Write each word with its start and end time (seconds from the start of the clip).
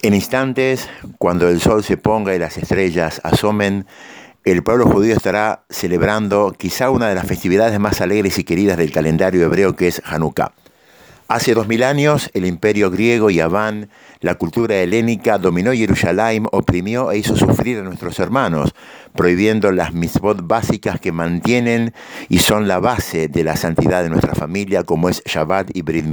En 0.00 0.14
instantes, 0.14 0.88
cuando 1.18 1.48
el 1.48 1.60
sol 1.60 1.82
se 1.82 1.96
ponga 1.96 2.32
y 2.32 2.38
las 2.38 2.56
estrellas 2.56 3.20
asomen, 3.24 3.84
el 4.44 4.62
pueblo 4.62 4.86
judío 4.86 5.16
estará 5.16 5.64
celebrando 5.70 6.54
quizá 6.56 6.90
una 6.90 7.08
de 7.08 7.16
las 7.16 7.26
festividades 7.26 7.80
más 7.80 8.00
alegres 8.00 8.38
y 8.38 8.44
queridas 8.44 8.78
del 8.78 8.92
calendario 8.92 9.44
hebreo 9.44 9.74
que 9.74 9.88
es 9.88 10.00
Hanukkah. 10.04 10.52
Hace 11.26 11.52
dos 11.52 11.66
mil 11.66 11.82
años, 11.82 12.30
el 12.32 12.46
imperio 12.46 12.92
griego 12.92 13.28
y 13.28 13.40
Aván, 13.40 13.90
la 14.20 14.36
cultura 14.36 14.76
helénica, 14.76 15.36
dominó 15.36 15.72
Jerusalén, 15.72 16.46
oprimió 16.52 17.10
e 17.10 17.18
hizo 17.18 17.36
sufrir 17.36 17.78
a 17.78 17.82
nuestros 17.82 18.20
hermanos, 18.20 18.74
prohibiendo 19.16 19.72
las 19.72 19.92
mitzvot 19.92 20.46
básicas 20.46 21.00
que 21.00 21.10
mantienen 21.10 21.92
y 22.28 22.38
son 22.38 22.68
la 22.68 22.78
base 22.78 23.26
de 23.26 23.42
la 23.42 23.56
santidad 23.56 24.04
de 24.04 24.10
nuestra 24.10 24.36
familia, 24.36 24.84
como 24.84 25.08
es 25.08 25.22
Shabbat 25.26 25.76
y 25.76 25.82
Brit. 25.82 26.06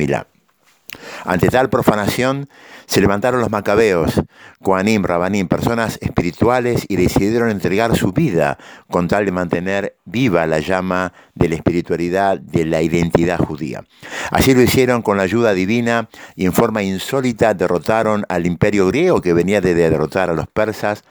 Ante 1.24 1.50
tal 1.50 1.70
profanación, 1.70 2.50
se 2.86 3.02
levantaron 3.02 3.42
los 3.42 3.50
macabeos, 3.50 4.22
Koanim, 4.62 5.04
Rabanim, 5.04 5.48
personas 5.48 5.98
espirituales, 6.02 6.86
y 6.88 6.96
decidieron 6.96 7.50
entregar 7.50 7.96
su 7.96 8.12
vida 8.12 8.58
con 8.90 9.08
tal 9.08 9.26
de 9.26 9.32
mantener 9.32 9.96
viva 10.06 10.46
la 10.46 10.60
llama 10.60 11.14
de 11.34 11.50
la 11.50 11.56
espiritualidad, 11.56 12.40
de 12.40 12.66
la 12.66 12.82
identidad 12.82 13.40
judía. 13.40 13.84
Así 14.32 14.54
lo 14.54 14.62
hicieron 14.62 15.02
con 15.02 15.18
la 15.18 15.24
ayuda 15.24 15.54
divina 15.54 16.10
y 16.36 16.46
en 16.46 16.54
forma 16.54 16.84
insólita 16.84 17.54
derrotaron 17.54 18.26
al 18.30 18.46
imperio 18.46 18.88
griego 18.88 19.22
que 19.22 19.34
venía 19.34 19.62
de 19.62 19.74
derrotar 19.74 20.30
a 20.30 20.34
los 20.34 20.48
persas, 20.48 21.04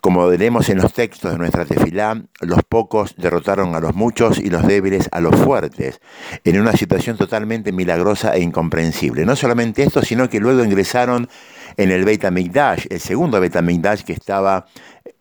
como 0.00 0.26
veremos 0.26 0.68
en 0.68 0.78
los 0.78 0.92
textos 0.92 1.32
de 1.32 1.38
nuestra 1.38 1.64
tefilá, 1.64 2.22
los 2.40 2.62
pocos 2.68 3.14
derrotaron 3.16 3.74
a 3.74 3.80
los 3.80 3.94
muchos 3.94 4.38
y 4.38 4.50
los 4.50 4.66
débiles 4.66 5.08
a 5.12 5.20
los 5.20 5.36
fuertes, 5.36 6.00
en 6.44 6.60
una 6.60 6.72
situación 6.72 7.16
totalmente 7.16 7.72
milagrosa 7.72 8.34
e 8.34 8.40
incomprensible. 8.40 9.24
No 9.24 9.36
solamente 9.36 9.82
esto, 9.82 10.02
sino 10.02 10.28
que 10.28 10.40
luego 10.40 10.64
ingresaron 10.64 11.28
en 11.76 11.90
el 11.90 12.04
Beit 12.04 12.24
HaMikdash, 12.24 12.86
el 12.90 13.00
segundo 13.00 13.40
Beit 13.40 13.56
HaMikdash 13.56 14.02
que 14.02 14.12
estaba 14.12 14.66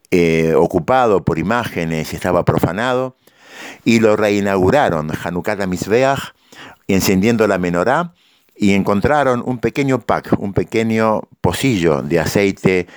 eh, 0.10 0.54
ocupado 0.56 1.24
por 1.24 1.40
imágenes 1.40 2.14
y 2.14 2.16
estaba 2.16 2.44
profanado, 2.44 3.16
y 3.86 4.00
lo 4.00 4.16
reinauguraron, 4.16 5.12
Hanukkah 5.12 5.68
Mizbeach, 5.68 6.34
encendiendo 6.88 7.48
la 7.48 7.58
menorá, 7.58 8.14
y 8.56 8.74
encontraron 8.74 9.42
un 9.46 9.58
pequeño 9.58 10.02
pack, 10.02 10.36
un 10.38 10.54
pequeño 10.54 11.22
pocillo 11.42 12.02
de 12.02 12.20
aceite 12.20 12.88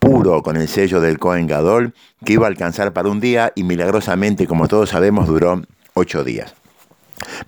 puro 0.00 0.42
con 0.42 0.56
el 0.56 0.66
sello 0.66 1.00
del 1.00 1.20
Cohen 1.20 1.46
Gadol 1.46 1.94
que 2.24 2.32
iba 2.32 2.46
a 2.46 2.48
alcanzar 2.48 2.92
para 2.92 3.08
un 3.08 3.20
día 3.20 3.52
y 3.54 3.62
milagrosamente, 3.62 4.48
como 4.48 4.66
todos 4.66 4.90
sabemos, 4.90 5.28
duró 5.28 5.62
ocho 5.94 6.24
días. 6.24 6.54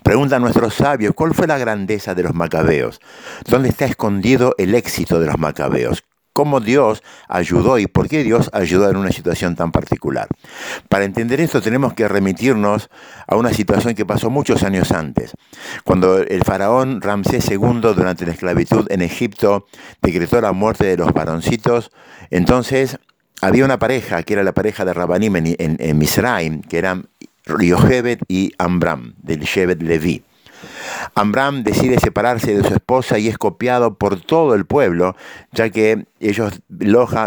Preguntan 0.03 0.41
nuestros 0.41 0.75
sabios, 0.75 1.13
¿cuál 1.15 1.33
fue 1.33 1.47
la 1.47 1.57
grandeza 1.57 2.13
de 2.15 2.23
los 2.23 2.35
macabeos? 2.35 3.01
¿Dónde 3.49 3.69
está 3.69 3.85
escondido 3.85 4.53
el 4.57 4.75
éxito 4.75 5.19
de 5.19 5.25
los 5.25 5.37
macabeos? 5.37 6.03
Cómo 6.33 6.59
Dios 6.59 7.03
ayudó 7.29 7.79
y 7.79 7.87
por 7.87 8.09
qué 8.09 8.23
Dios 8.23 8.49
ayudó 8.53 8.89
en 8.89 8.97
una 8.97 9.11
situación 9.11 9.55
tan 9.55 9.71
particular. 9.71 10.27
Para 10.89 11.05
entender 11.05 11.39
esto 11.39 11.61
tenemos 11.61 11.93
que 11.93 12.07
remitirnos 12.07 12.89
a 13.27 13.35
una 13.35 13.53
situación 13.53 13.95
que 13.95 14.05
pasó 14.05 14.29
muchos 14.29 14.63
años 14.63 14.91
antes, 14.91 15.33
cuando 15.83 16.17
el 16.17 16.43
faraón 16.43 17.01
Ramsés 17.01 17.49
II 17.49 17.93
durante 17.95 18.25
la 18.25 18.33
esclavitud 18.33 18.91
en 18.91 19.01
Egipto 19.01 19.67
decretó 20.01 20.41
la 20.41 20.51
muerte 20.51 20.85
de 20.85 20.97
los 20.97 21.13
varoncitos, 21.13 21.91
entonces 22.31 22.97
había 23.41 23.65
una 23.65 23.77
pareja, 23.77 24.23
que 24.23 24.33
era 24.33 24.43
la 24.43 24.53
pareja 24.53 24.85
de 24.85 24.93
Rabanim 24.93 25.35
en, 25.35 25.55
en, 25.57 25.97
Misraim, 25.97 26.61
que 26.61 26.77
eran 26.77 27.07
Yochebed 27.45 28.19
y 28.27 28.53
Ambram, 28.57 29.13
del 29.21 29.41
Shevet 29.41 29.81
Levi. 29.81 30.23
Amram 31.15 31.63
decide 31.63 31.99
separarse 31.99 32.55
de 32.55 32.67
su 32.67 32.73
esposa 32.73 33.19
y 33.19 33.27
es 33.27 33.37
copiado 33.37 33.97
por 33.97 34.19
todo 34.21 34.55
el 34.55 34.65
pueblo, 34.65 35.15
ya 35.51 35.69
que 35.69 36.05
ellos 36.19 36.61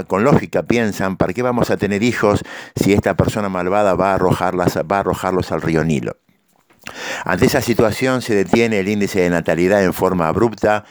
con 0.07 0.25
lógica 0.25 0.63
piensan, 0.65 1.17
¿para 1.17 1.33
qué 1.33 1.43
vamos 1.43 1.71
a 1.71 1.77
tener 1.77 2.03
hijos 2.03 2.43
si 2.75 2.93
esta 2.93 3.17
persona 3.17 3.49
malvada 3.49 3.95
va 3.95 4.13
a, 4.13 4.15
arrojarlas, 4.15 4.77
va 4.79 4.97
a 4.97 5.01
arrojarlos 5.01 5.53
al 5.53 5.63
río 5.63 5.85
Nilo? 5.85 6.17
Ante 7.25 7.47
esa 7.47 7.61
situación 7.61 8.23
se 8.23 8.35
detiene 8.35 8.79
el 8.79 8.89
índice 8.89 9.21
de 9.21 9.31
natalidad 9.31 9.83
en 9.83 9.93
forma 9.93 10.29
abrupta 10.29 10.85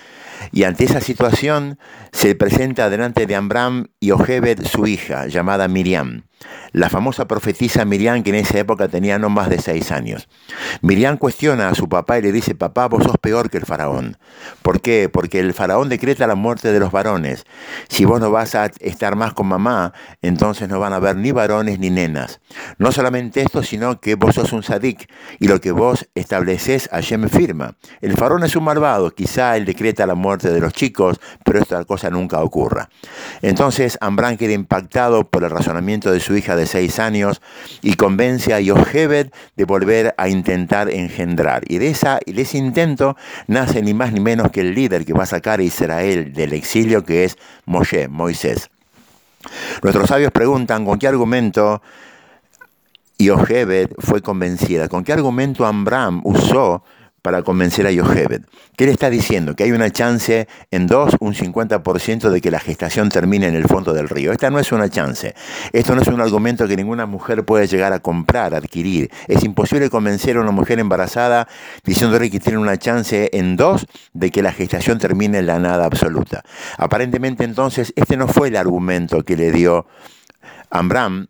y 0.52 0.64
ante 0.64 0.84
esa 0.84 1.00
situación 1.00 1.80
se 2.12 2.36
presenta 2.36 2.90
delante 2.90 3.26
de 3.26 3.36
Amram 3.36 3.88
y 4.00 4.12
Ojebed 4.12 4.66
su 4.66 4.88
hija, 4.88 5.28
llamada 5.28 5.68
Miriam 5.68 6.24
la 6.72 6.90
famosa 6.90 7.26
profetisa 7.26 7.86
Miriam, 7.86 8.24
que 8.24 8.32
en 8.32 8.36
esa 8.36 8.60
época 8.60 8.88
tenía 8.88 9.18
no 9.18 9.30
más 9.30 9.50
de 9.50 9.60
seis 9.60 9.92
años. 9.92 10.28
Miriam 10.82 11.18
cuestiona 11.18 11.70
a 11.70 11.76
su 11.76 11.88
papá 11.88 12.20
y 12.20 12.22
le 12.22 12.32
dice, 12.32 12.56
papá, 12.56 12.88
vos 12.88 13.04
sos 13.04 13.18
peor 13.18 13.50
que 13.50 13.58
el 13.58 13.66
faraón. 13.66 14.18
¿Por 14.62 14.82
qué? 14.82 15.10
Porque 15.10 15.40
el 15.40 15.54
faraón 15.54 15.90
decreta 15.90 16.28
la 16.28 16.36
muerte 16.36 16.72
de 16.72 16.80
los 16.80 16.92
varones. 16.92 17.46
Si 17.88 18.06
vos 18.06 18.20
no 18.20 18.32
vas 18.32 18.56
a 18.56 18.66
estar 18.80 19.16
más 19.16 19.34
con 19.34 19.48
mamá, 19.48 19.94
entonces 20.22 20.68
no 20.70 20.80
van 20.80 20.94
a 20.94 20.98
haber 20.98 21.16
ni 21.16 21.32
varones 21.32 21.80
ni 21.80 21.90
nenas. 21.90 22.42
No 22.78 22.92
solamente 22.92 23.42
esto, 23.42 23.64
sino 23.64 24.00
que 24.00 24.16
vos 24.16 24.36
sos 24.36 24.54
un 24.54 24.64
sadik 24.64 25.10
y 25.40 25.48
lo 25.48 25.62
que 25.62 25.72
vos 25.72 26.10
estableces, 26.16 26.90
Hashem 26.92 27.30
firma. 27.30 27.76
El 28.02 28.18
faraón 28.18 28.44
es 28.44 28.56
un 28.56 28.64
malvado, 28.64 29.12
quizá 29.12 29.58
él 29.58 29.66
decreta 29.66 30.06
la 30.06 30.16
muerte 30.16 30.52
de 30.52 30.60
los 30.60 30.74
chicos, 30.74 31.20
pero 31.44 31.60
esta 31.60 31.84
cosa 31.86 32.10
nunca 32.10 32.42
ocurra. 32.42 32.90
Entonces 33.42 33.98
Ambrán 34.02 34.38
queda 34.38 34.54
impactado 34.54 35.24
por 35.30 35.44
el 35.44 35.50
razonamiento 35.50 36.12
de 36.12 36.20
su 36.20 36.35
hija 36.38 36.56
de 36.56 36.66
seis 36.66 37.00
años 37.00 37.42
y 37.82 37.96
convence 37.96 38.54
a 38.54 38.60
Yochebed 38.60 39.32
de 39.56 39.66
volver 39.66 40.14
a 40.18 40.30
intentar 40.30 40.90
engendrar. 40.90 41.64
Y 41.68 41.78
de, 41.78 41.90
esa, 41.90 42.20
de 42.26 42.42
ese 42.42 42.58
intento 42.58 43.16
nace 43.48 43.82
ni 43.82 43.94
más 43.94 44.14
ni 44.14 44.20
menos 44.20 44.52
que 44.52 44.62
el 44.62 44.74
líder 44.74 45.06
que 45.06 45.14
va 45.14 45.24
a 45.24 45.28
sacar 45.28 45.60
a 45.60 45.64
Israel 45.64 46.34
del 46.34 46.54
exilio, 46.54 47.04
que 47.04 47.24
es 47.24 47.38
Moshe, 47.66 48.08
Moisés. 48.08 48.70
Nuestros 49.84 50.10
sabios 50.10 50.32
preguntan 50.32 50.86
con 50.86 50.98
qué 50.98 51.08
argumento 51.08 51.82
Yochebed 53.18 53.92
fue 54.00 54.22
convencida, 54.22 54.90
con 54.90 55.04
qué 55.04 55.14
argumento 55.14 55.66
Amram 55.66 56.22
usó 56.24 56.84
para 57.26 57.42
convencer 57.42 57.88
a 57.88 57.92
Yochebed. 57.92 58.44
¿Qué 58.78 58.86
le 58.86 58.92
está 58.92 59.10
diciendo? 59.10 59.56
Que 59.56 59.64
hay 59.64 59.72
una 59.72 59.90
chance 59.90 60.48
en 60.70 60.86
dos, 60.86 61.16
un 61.20 61.34
50% 61.34 62.30
de 62.30 62.40
que 62.40 62.52
la 62.52 62.60
gestación 62.60 63.10
termine 63.10 63.48
en 63.48 63.56
el 63.56 63.64
fondo 63.64 63.96
del 63.96 64.10
río. 64.10 64.32
Esta 64.32 64.52
no 64.52 64.60
es 64.60 64.72
una 64.72 64.90
chance. 64.90 65.34
Esto 65.74 65.96
no 65.96 66.04
es 66.04 66.08
un 66.08 66.22
argumento 66.22 66.68
que 66.68 66.76
ninguna 66.76 67.08
mujer 67.08 67.44
puede 67.44 67.66
llegar 67.66 67.94
a 67.94 68.00
comprar, 68.00 68.54
adquirir. 68.54 69.10
Es 69.28 69.44
imposible 69.44 69.90
convencer 69.90 70.38
a 70.38 70.42
una 70.42 70.52
mujer 70.52 70.78
embarazada 70.78 71.48
diciéndole 71.84 72.30
que 72.30 72.40
tiene 72.40 72.60
una 72.60 72.78
chance 72.78 73.32
en 73.34 73.56
dos 73.56 73.88
de 74.14 74.30
que 74.30 74.44
la 74.44 74.52
gestación 74.52 75.00
termine 75.00 75.40
en 75.40 75.48
la 75.48 75.58
nada 75.58 75.86
absoluta. 75.86 76.44
Aparentemente 76.78 77.44
entonces 77.44 77.92
este 77.96 78.18
no 78.18 78.28
fue 78.28 78.50
el 78.50 78.56
argumento 78.56 79.24
que 79.24 79.36
le 79.36 79.52
dio 79.52 79.88
Amram 80.70 81.26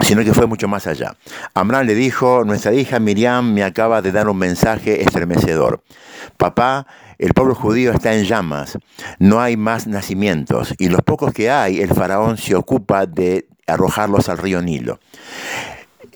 sino 0.00 0.24
que 0.24 0.34
fue 0.34 0.46
mucho 0.46 0.68
más 0.68 0.86
allá. 0.86 1.16
Amram 1.54 1.86
le 1.86 1.94
dijo, 1.94 2.44
nuestra 2.44 2.72
hija 2.72 2.98
Miriam 2.98 3.52
me 3.52 3.64
acaba 3.64 4.02
de 4.02 4.12
dar 4.12 4.28
un 4.28 4.38
mensaje 4.38 5.02
estremecedor. 5.02 5.82
Papá, 6.36 6.86
el 7.18 7.34
pueblo 7.34 7.54
judío 7.54 7.92
está 7.92 8.14
en 8.14 8.24
llamas, 8.24 8.78
no 9.18 9.40
hay 9.40 9.56
más 9.56 9.86
nacimientos, 9.86 10.74
y 10.78 10.88
los 10.88 11.02
pocos 11.02 11.32
que 11.32 11.50
hay, 11.50 11.80
el 11.80 11.92
faraón 11.92 12.38
se 12.38 12.54
ocupa 12.54 13.06
de 13.06 13.46
arrojarlos 13.66 14.28
al 14.28 14.38
río 14.38 14.62
Nilo. 14.62 15.00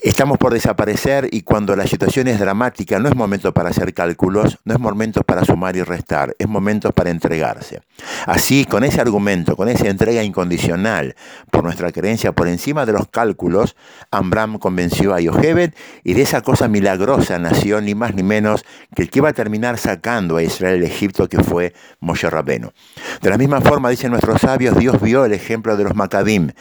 Estamos 0.05 0.37
por 0.37 0.53
desaparecer 0.53 1.29
y 1.31 1.41
cuando 1.41 1.75
la 1.75 1.87
situación 1.87 2.27
es 2.27 2.39
dramática 2.39 2.99
no 2.99 3.09
es 3.09 3.15
momento 3.15 3.55
para 3.55 3.69
hacer 3.69 3.95
cálculos, 3.95 4.59
no 4.63 4.75
es 4.75 4.79
momento 4.79 5.23
para 5.23 5.43
sumar 5.43 5.75
y 5.77 5.81
restar, 5.81 6.35
es 6.37 6.47
momento 6.47 6.91
para 6.91 7.09
entregarse. 7.09 7.81
Así, 8.27 8.65
con 8.65 8.83
ese 8.83 9.01
argumento, 9.01 9.55
con 9.55 9.67
esa 9.67 9.87
entrega 9.87 10.21
incondicional 10.21 11.15
por 11.49 11.63
nuestra 11.63 11.91
creencia 11.91 12.33
por 12.33 12.47
encima 12.47 12.85
de 12.85 12.91
los 12.93 13.07
cálculos, 13.07 13.75
Amram 14.11 14.59
convenció 14.59 15.15
a 15.15 15.21
Yochebed 15.21 15.73
y 16.03 16.13
de 16.13 16.21
esa 16.21 16.41
cosa 16.41 16.67
milagrosa 16.67 17.39
nació 17.39 17.81
ni 17.81 17.95
más 17.95 18.13
ni 18.13 18.21
menos 18.21 18.63
que 18.95 19.01
el 19.01 19.09
que 19.09 19.17
iba 19.17 19.29
a 19.29 19.33
terminar 19.33 19.79
sacando 19.79 20.37
a 20.37 20.43
Israel 20.43 20.81
de 20.81 20.85
Egipto, 20.85 21.27
que 21.27 21.41
fue 21.41 21.73
Moshe 21.99 22.29
Rabeno. 22.29 22.73
De 23.23 23.31
la 23.31 23.39
misma 23.39 23.59
forma, 23.59 23.89
dicen 23.89 24.11
nuestros 24.11 24.39
sabios, 24.39 24.77
Dios 24.77 25.01
vio 25.01 25.25
el 25.25 25.33
ejemplo 25.33 25.75
de 25.75 25.83
los 25.83 25.95
Maccabim. 25.95 26.51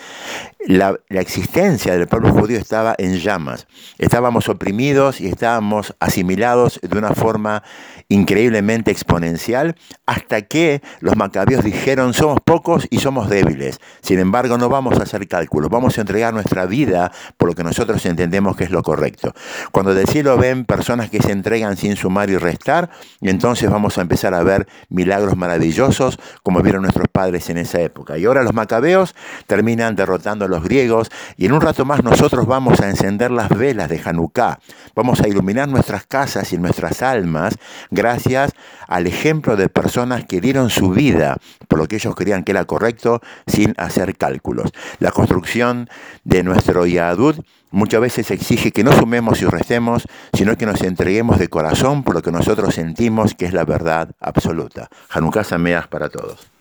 La, 0.67 0.99
la 1.11 1.20
existencia 1.20 1.93
del 1.93 2.08
pueblo 2.08 2.32
judío 2.32 2.56
estaba 2.56 2.94
en 2.96 3.19
llamas. 3.34 3.66
Estábamos 3.98 4.48
oprimidos 4.48 5.20
y 5.20 5.26
estábamos 5.26 5.94
asimilados 5.98 6.78
de 6.82 6.98
una 6.98 7.10
forma 7.10 7.62
increíblemente 8.08 8.90
exponencial 8.90 9.75
hasta 10.06 10.42
que 10.42 10.82
los 11.00 11.16
macabeos 11.16 11.64
dijeron 11.64 12.14
somos 12.14 12.38
pocos 12.44 12.86
y 12.90 12.98
somos 12.98 13.28
débiles. 13.28 13.81
Sin 14.02 14.19
embargo, 14.19 14.56
no 14.56 14.69
vamos 14.69 15.00
a 15.00 15.02
hacer 15.02 15.26
cálculos, 15.26 15.70
vamos 15.70 15.98
a 15.98 16.02
entregar 16.02 16.32
nuestra 16.32 16.66
vida 16.66 17.10
por 17.36 17.48
lo 17.48 17.54
que 17.54 17.64
nosotros 17.64 18.04
entendemos 18.06 18.56
que 18.56 18.64
es 18.64 18.70
lo 18.70 18.82
correcto. 18.82 19.32
Cuando 19.72 19.94
del 19.94 20.06
cielo 20.06 20.36
ven 20.36 20.64
personas 20.64 21.10
que 21.10 21.20
se 21.20 21.32
entregan 21.32 21.76
sin 21.76 21.96
sumar 21.96 22.31
y 22.31 22.36
restar, 22.36 22.90
entonces 23.20 23.70
vamos 23.70 23.98
a 23.98 24.02
empezar 24.02 24.34
a 24.34 24.42
ver 24.42 24.69
milagros 24.88 25.36
maravillosos 25.36 26.19
como 26.42 26.62
vieron 26.62 26.82
nuestros 26.82 27.08
padres 27.10 27.50
en 27.50 27.58
esa 27.58 27.81
época. 27.81 28.16
Y 28.19 28.26
ahora 28.26 28.42
los 28.42 28.54
macabeos 28.54 29.14
terminan 29.46 29.96
derrotando 29.96 30.44
a 30.44 30.48
los 30.48 30.62
griegos 30.62 31.10
y 31.36 31.46
en 31.46 31.52
un 31.52 31.60
rato 31.60 31.84
más 31.84 32.04
nosotros 32.04 32.46
vamos 32.46 32.81
a 32.81 32.88
encender 32.88 33.24
las 33.31 33.49
velas 33.49 33.88
de 33.88 34.00
Hanukkah. 34.05 34.59
Vamos 34.94 35.21
a 35.21 35.29
iluminar 35.29 35.69
nuestras 35.69 36.06
casas 36.06 36.53
y 36.53 36.59
nuestras 36.59 37.03
almas 37.03 37.56
gracias 37.91 38.53
al 38.88 39.06
ejemplo 39.06 39.56
de 39.56 39.69
personas 39.69 40.25
que 40.25 40.41
dieron 40.41 40.71
su 40.71 40.91
vida 40.91 41.37
por 41.69 41.79
lo 41.79 41.88
que 41.88 41.97
ellos 41.97 42.15
creían 42.15 42.44
que 42.44 42.53
era 42.53 42.65
correcto 42.65 43.21
sin 43.47 43.75
hacer 43.76 44.17
cálculos. 44.17 44.71
La 44.99 45.11
construcción 45.11 45.88
de 46.25 46.43
nuestro 46.43 46.87
Yadud 46.87 47.37
muchas 47.71 48.00
veces 48.00 48.31
exige 48.31 48.71
que 48.71 48.85
no 48.85 48.93
sumemos 48.93 49.43
y 49.43 49.47
restemos, 49.47 50.06
sino 50.32 50.56
que 50.56 50.67
nos 50.67 50.82
entreguemos 50.82 51.38
de 51.38 51.49
corazón 51.49 52.05
por 52.05 52.15
lo 52.15 52.23
que 52.23 52.31
nosotros 52.31 52.75
sentimos 52.75 53.35
que 53.35 53.47
es 53.47 53.53
la 53.53 53.65
verdad 53.65 54.11
absoluta. 54.20 54.88
Hanukkah 55.11 55.44
Sameach 55.44 55.88
para 55.88 56.09
todos. 56.09 56.54